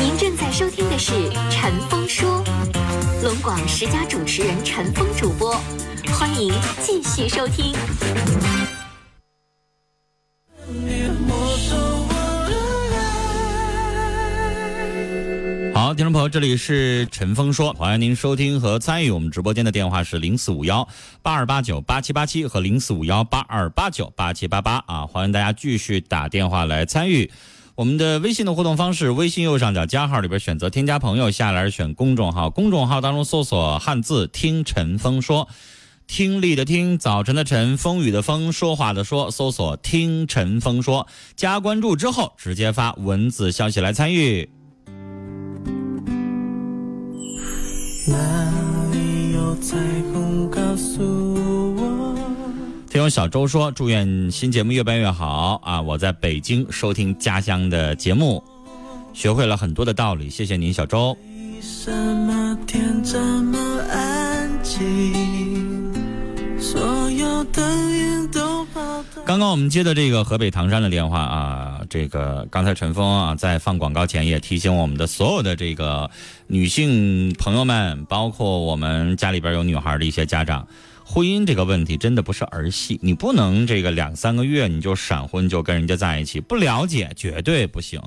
[0.00, 1.12] 您正在收听的是
[1.50, 2.44] 陈峰说，
[3.22, 5.60] 龙广十佳主持人陈峰主播，
[6.12, 7.74] 欢迎继续收听。
[15.74, 20.88] 好，听众朋友，这里是陈峰说，欢迎您收听和参与我们直播间的电话是零四五幺
[21.22, 27.28] 八二八九八七八七和零四五幺八二八九八七八八啊，欢迎大家继续打电话来参与
[27.76, 29.10] 我们的微信的互动方式。
[29.10, 35.46] 微信右上角加号里边选择添加朋友，下来选公众号，公众号当中搜索汉字听陈峰说，
[36.06, 44.48] 听力的听，早晨的晨，风雨的风，说话的说，搜索听陈峰说，加关注之后直接发文字消息来参与。
[48.08, 48.16] 哪
[48.90, 49.76] 里有彩
[50.14, 51.35] 虹告诉我？
[52.96, 55.82] 听小周说：“祝愿新节目越办越好啊！
[55.82, 58.42] 我在北京收听家乡的节目，
[59.12, 60.30] 学会了很多的道理。
[60.30, 61.14] 谢谢您，小周。”？
[69.26, 76.10] 刚刚我们接的这个河北唐山的电话啊，这个刚才陈峰啊在放广告前也提醒我们的所有的这个
[76.46, 80.66] 女性朋友们，包括我们家里边有女孩的一些家长，
[81.08, 88.02] 婚姻这个问题真的不是儿戏，你不能这个两三个月你就闪婚就跟人家在一起，不了解绝对不行。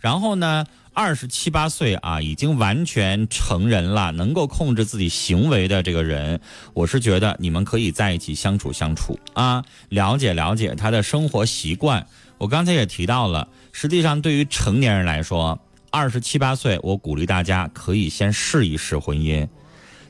[0.00, 0.66] 然后呢？
[0.92, 6.40] 二十七八岁啊，已经完全成人了，能够控制自己行为的这个人，
[6.74, 12.04] 我是觉得你们可以在一起相处相处啊，了解了解他的生活习惯。
[12.38, 15.58] 我刚才也提到了，实际上对于成年人来说，
[15.90, 19.46] 二十七八岁，我鼓励大家可以先试一试婚姻。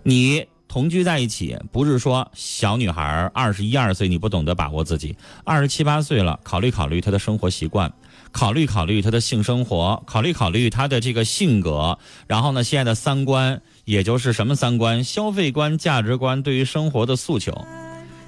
[0.03, 7.93] 你同居在一起，不是说小女孩二十一二岁你不懂得把握自己，二十七八岁了，考虑考虑她的生活习惯。
[8.31, 11.99] 考虑考虑她的性生活，考虑考虑她的这个性格，
[12.29, 15.03] 然后呢，现在的三观，也就是什么三观？
[15.03, 17.67] 消费观、价值观，对于生活的诉求。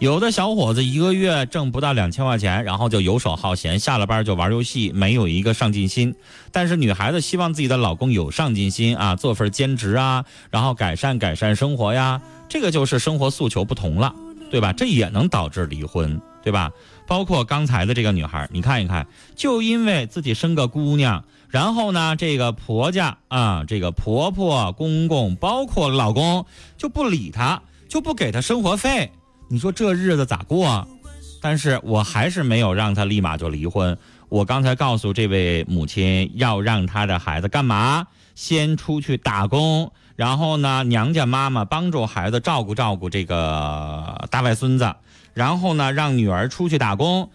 [0.02, 6.12] 有的小伙子一个月挣不到两千块钱，然后就游手好闲，下了班就玩游戏，没有一个上进心。
[6.50, 14.12] 但是女孩子希望自己的老公有上进心啊，做份兼职啊，然后改善改善生活呀，这个就是生活诉求不同了，
[14.50, 14.72] 对吧？
[14.72, 16.72] 这也能导致离婚，对吧？
[17.06, 26.44] 包括刚才的这个女孩，你看一看，就因为自己生个姑娘，然后呢，这个婆家啊，这个婆婆、公公，包括老公，
[26.76, 29.12] 就不理她，就不给她生活费，
[29.52, 30.88] 你说这日子咋过？
[31.42, 33.98] 但是我还是没有让他立马就离婚。
[34.30, 38.06] 我刚才告诉这位母亲，要让她的孩子干嘛？
[38.34, 44.94] 先出去打工，然后呢，娘家妈妈帮助孩子照顾照顾这个大外孙子。
[45.34, 47.28] 然后呢，让女儿出去打工，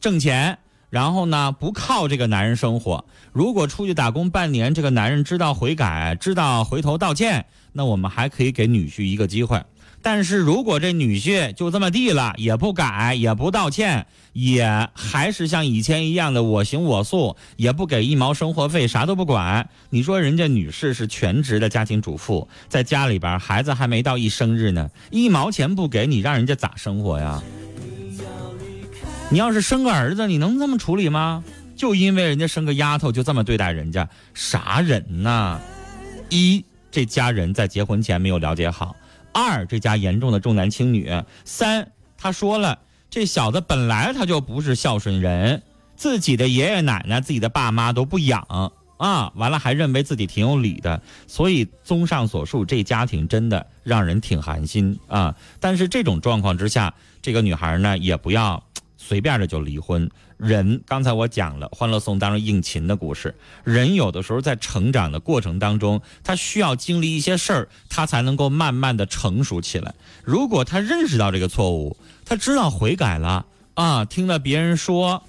[0.00, 0.58] 挣钱。
[0.88, 3.04] 然后呢，不靠这个男人生活。
[3.32, 9.62] 如果出去打工半年，这个男人知道悔改，知道回头道歉，那我们还可以给女婿一个机会。
[10.02, 19.68] 但是如果这女婿就这么地了，也不改，也不道歉，也还是像以前一样的我行我素，也不给一毛生活费，啥都不管。
[19.90, 27.42] 你说人家女士是全职的家庭主妇，在家里边孩子还没到一生日呢，一毛钱不给你，让人家咋生活呀？
[29.30, 31.44] 你要是生个儿子，你能这么处理吗？
[31.76, 35.60] 就因为人家生个丫头就这么对待人家，啥人呐？
[36.30, 38.96] 一这家人在结婚前没有了解好。
[39.32, 41.10] 二，这家严重的重男轻女。
[41.44, 42.78] 三，他说了，
[43.08, 45.62] 这小子本来他就不是孝顺人，
[45.96, 51.00] 自己的爷爷奶奶、自己的爸妈都不养啊，完了还认为自己挺有理的。
[51.26, 55.34] 所以，综上所述，这家庭真的让人挺寒心啊。
[55.58, 56.92] 但是这种状况之下，
[57.22, 58.62] 这个女孩呢，也不要
[58.96, 60.10] 随便的就离婚。
[60.40, 63.34] 人，刚才我讲了《欢乐颂》当中应勤的故事。
[63.62, 69.94] 人有的时候在成长的过程当中，他需要经历一些事儿，他才能够慢慢的成熟起来。
[70.24, 73.44] 如果他认识到这个错误，他知道悔改了
[73.74, 75.22] 啊，听了别人说，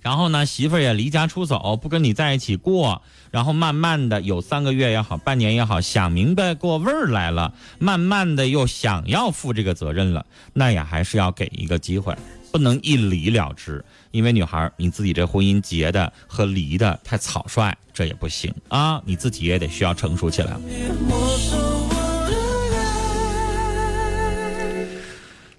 [0.00, 3.00] 然后呢，媳妇儿也离家出走，不跟你在一起过。
[3.32, 10.24] 然后慢慢的有三个月也好，半年也好，想明白过味儿来了，慢慢的又想要负这个责任了，
[10.54, 12.16] 那也还是要给一个机会，
[12.50, 13.84] 不能一离了之。
[14.10, 20.56] 因为女孩你自己这婚姻结的和离的太草率，这也不行啊，你自己也得需要成熟起来。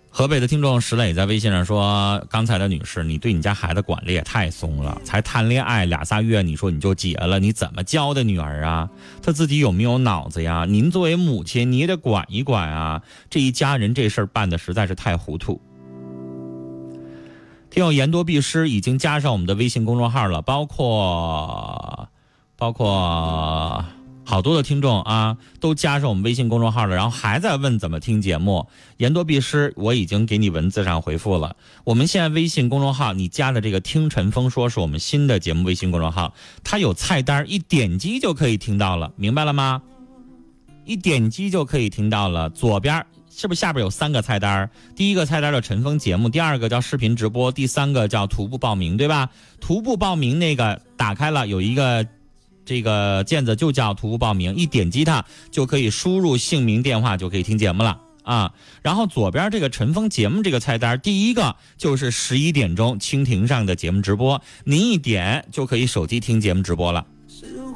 [0.09, 8.89] 河北的听众石磊在微信上说：“刚才的女士，你对你家孩子管的也太松了，才谈恋爱俩仨月，你说你就结了，你怎么教的女儿啊？
[9.21, 10.65] 她自己有没有脑子呀？
[10.67, 13.03] 您作为母亲，你也得管一管啊！
[13.29, 15.61] 这一家人这事儿办的实在是太糊涂。”
[17.69, 22.09] 听友言多必失已经加上我们的微信公众号了，包括
[22.57, 23.85] 包括。
[24.29, 28.67] 好多的听众啊，都加上我们微信公众号了，然后还在问怎么听节目。
[28.97, 31.55] 言多必失，我已经给你文字上回复了。
[31.85, 39.81] 我们现在微信公众号你加的这个“听陈峰说”是我们新的节目微信公众号，它有菜单，一点击就可以听到了，明白了吗？
[40.83, 42.49] 一点击就可以听到了。
[42.49, 43.05] 左边
[43.37, 44.67] 是不是下边有三个菜单？
[44.95, 49.29] 第一个菜单叫陈峰节目，第二个叫视频直播，第三个叫徒步报名，对吧？
[49.61, 52.05] 徒步报名那个打开了，有一个。
[52.65, 58.51] 这个键子就叫徒步报名，一点击它就可以输入姓名、电话，就可以听节目了啊。
[58.81, 67.05] 然后左边这个陈峰节目这个菜单，第一个就是十一点钟蜻蜓上的节目直播，您一点就可以手机听节目直播了，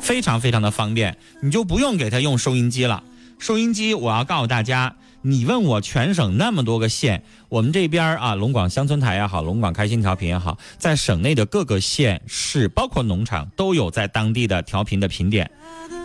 [0.01, 3.01] 非常非常的方便，你就不用给他用收音机了。
[3.39, 4.93] 收音机，我要告诉大家。
[5.23, 15.49] 你问我全省那么多个县，我们这边啊，龙广乡村台也好，龙广开心调频也好，在省内的各个县市，包括农场，都有在当地的调频的频点。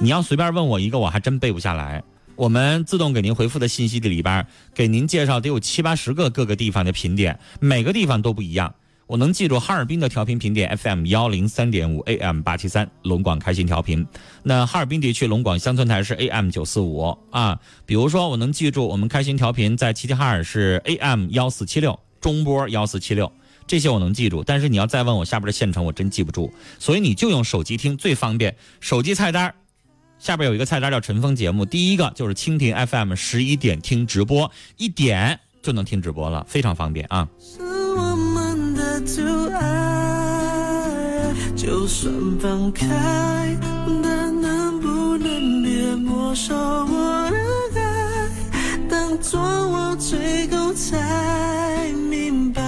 [0.00, 2.02] 你要随便问我一个，我还真背不下来。
[2.34, 8.74] 我们自动给您回复的信息的里边，给您介绍得有七八十个各个地方的频点，每个地方都不一样。
[9.06, 14.04] 我能记住哈尔滨的调频频点 FM 幺零三点五 AM 八七三龙广开心调频，
[14.42, 17.56] 那哈尔滨地区龙广乡村台是 AM 九四五啊。
[17.84, 23.30] 比如说我能记住我们开心调频在齐齐哈尔是 AM 幺四七六中波幺四七六，
[23.64, 24.42] 这些我能记住。
[24.42, 26.52] 但是你要再问我下边的县城，我真记不住。
[26.80, 29.54] 所以你就用手机听最方便，手机菜单
[30.18, 37.28] 下边有一个菜单叫陈峰节目，第一个就是蜻蜓 FM 十一点听直播，一点就能听直播了，非常方便啊。
[39.00, 42.86] To 爱，就算放开，
[44.02, 47.30] 但能不能别没收我
[47.74, 52.62] 的爱，当作我最后才明白。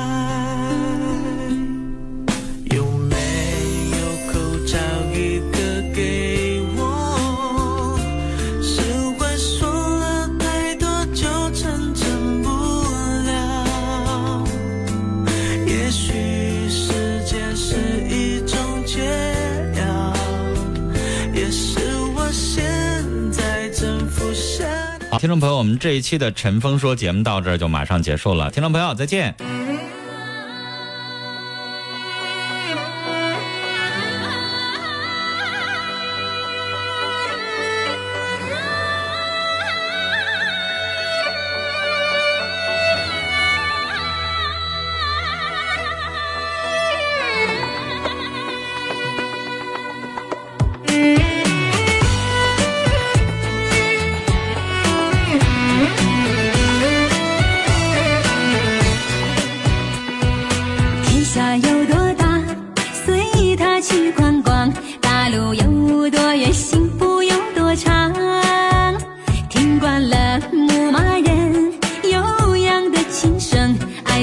[25.18, 28.52] 听众朋友，我们这一期的《陈峰说》节目到这儿就马上结束了。
[28.52, 29.34] 听众朋友，再见。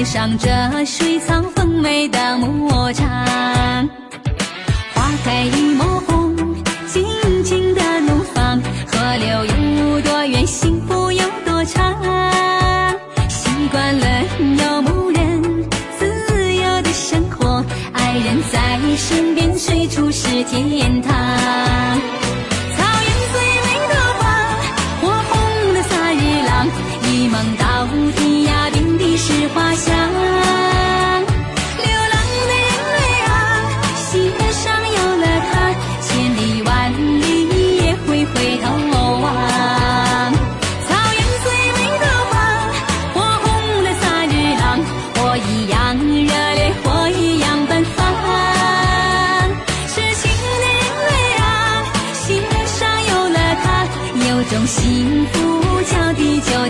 [0.06, 0.48] 上这
[0.84, 3.04] 水草丰美的牧场
[4.94, 6.36] 花开一抹红
[6.86, 7.04] 尽
[7.42, 11.92] 情的怒放河流有多远幸福有多长。
[13.28, 22.15] 习惯了游牧人自由的生活爱人在身边随处是天堂。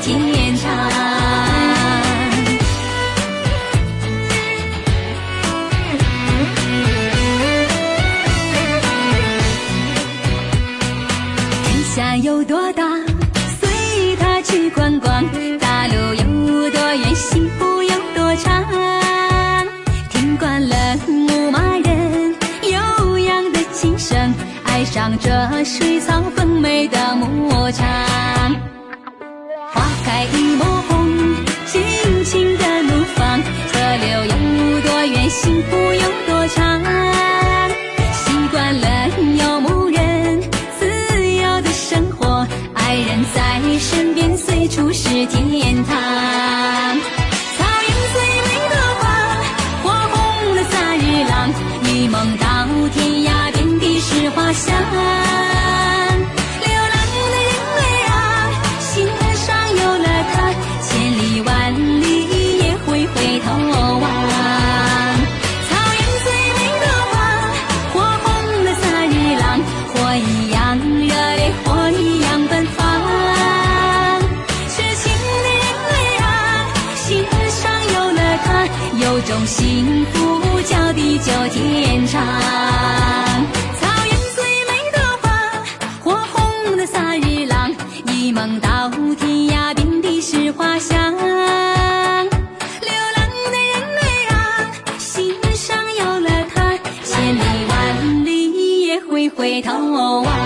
[0.06, 0.35] 情。
[43.62, 45.45] 在身边随处是天。
[83.78, 85.24] 草原最美的花，
[86.02, 87.74] 火红的萨日朗，
[88.06, 91.12] 一梦到天涯，遍地是花香。
[91.14, 91.20] 流
[93.16, 94.00] 浪的人儿
[94.34, 94.36] 啊，
[94.98, 100.45] 心上有了他，千里万里也会回头望。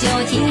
[0.00, 0.49] 就停。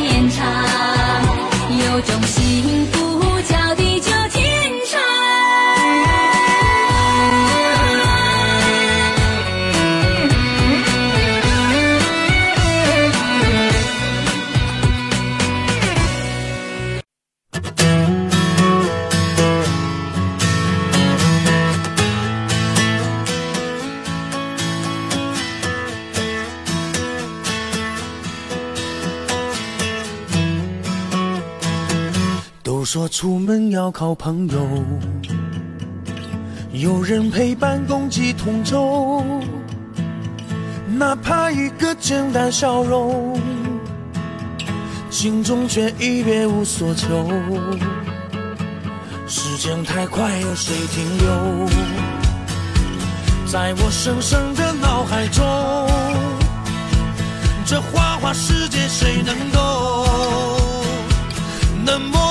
[32.91, 34.84] 说出门要靠朋友。
[36.72, 39.24] 有人陪伴共济同舟
[40.98, 43.39] 哪怕一个简单笑容
[45.12, 47.31] 心中却已别无所求。
[49.27, 51.69] 时间太快有谁停留？
[53.46, 55.46] 在我深深的脑海中
[57.67, 60.08] 这花花世界谁能够？
[61.86, 62.28] 能么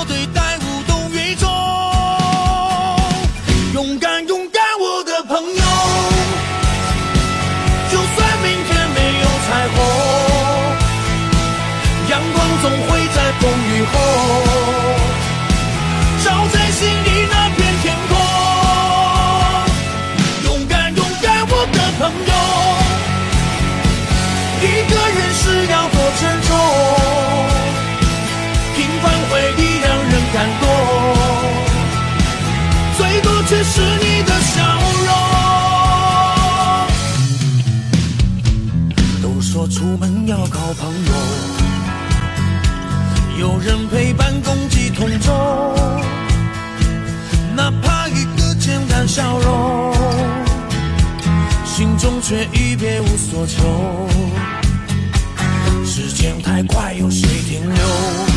[40.01, 41.11] 我们要靠朋友。
[43.37, 45.31] 有人陪伴共济同舟
[47.53, 49.93] 哪怕一个简单笑容
[51.65, 54.07] 心中却已别无所求。
[55.85, 58.28] 时间太快有谁停留？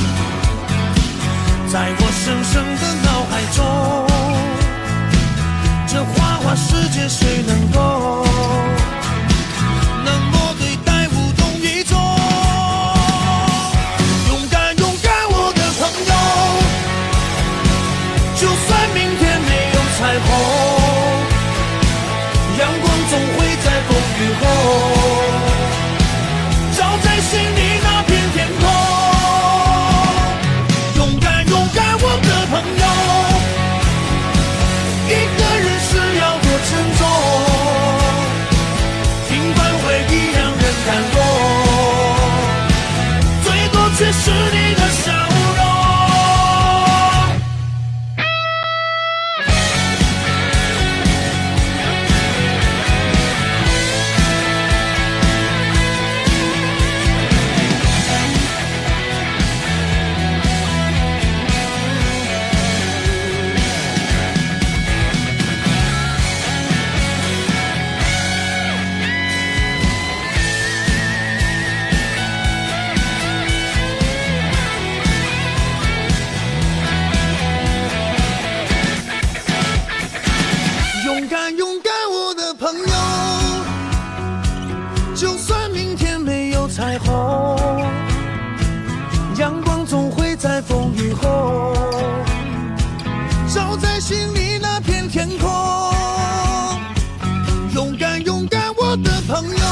[99.28, 99.64] 朋友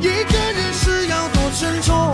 [0.00, 2.13] 一个人时要多珍重？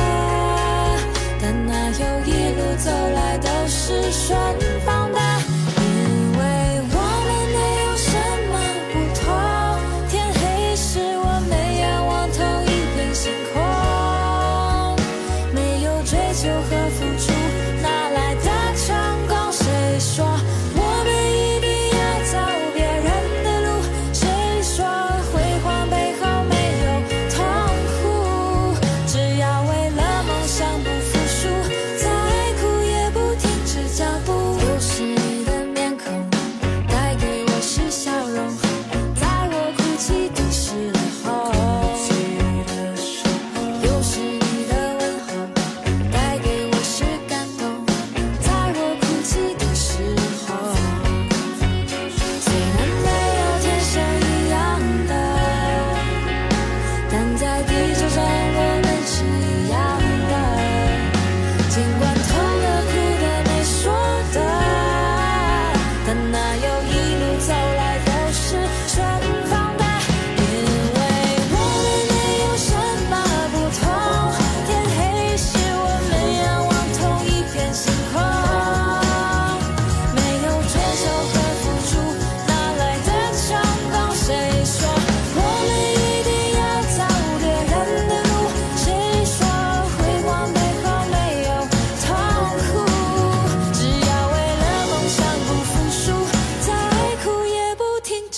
[1.41, 4.37] 但哪有一路走来都是顺
[4.85, 5.00] 风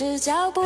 [0.03, 0.61] 是脚步。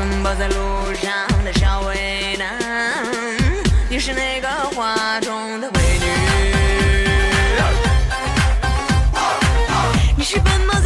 [0.00, 0.54] 奔跑在路
[0.94, 1.12] 上
[1.44, 2.56] 的小伟男
[3.86, 6.06] 你是那个画中的美女？
[10.16, 10.79] 你是奔跑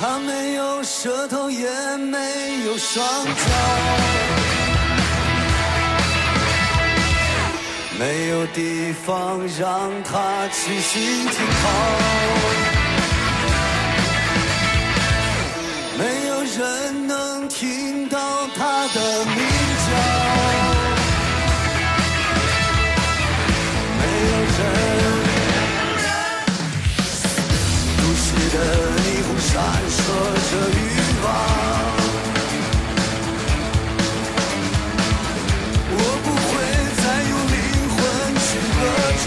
[0.00, 2.18] 他没有舌头，也没
[2.66, 3.32] 有双脚，
[7.98, 11.68] 没有地方让他栖息停靠，
[15.98, 19.34] 没有人能听到他的鸣
[19.84, 19.90] 叫，
[23.98, 24.60] 没有人，
[27.96, 28.56] 都市的
[28.96, 29.87] 霓虹闪。
[30.08, 30.72] 和着欲
[31.22, 31.26] 望，
[35.90, 36.50] 我不会
[36.98, 37.56] 再用灵
[37.92, 37.96] 魂
[38.46, 38.80] 去歌
[39.22, 39.26] 唱。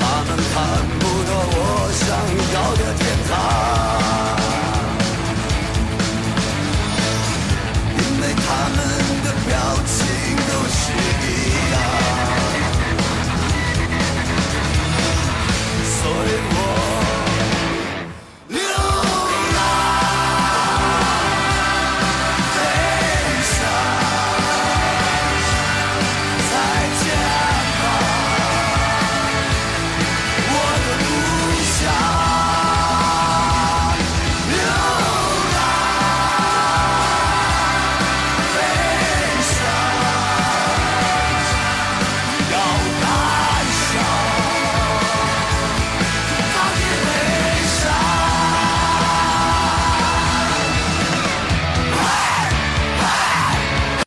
[0.00, 0.54] 他们看
[0.98, 1.58] 不到我
[1.94, 2.02] 想
[2.54, 3.19] 要的天堂。